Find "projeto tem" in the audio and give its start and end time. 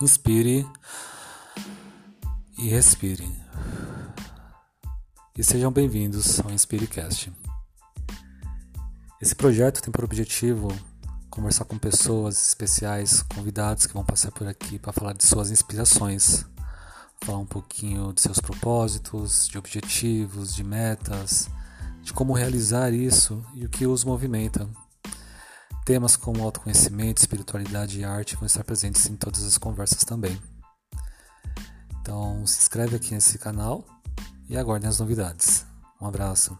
9.34-9.92